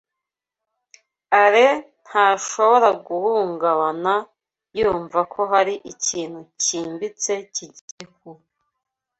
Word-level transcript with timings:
Alain 1.41 1.79
ntashobora 2.05 2.89
guhungabana 3.05 4.13
yumva 4.79 5.19
ko 5.33 5.41
hari 5.51 5.75
ikintu 5.91 6.39
cyimbitse 6.61 7.33
kigiye 7.53 8.03
kuba. 8.15 8.43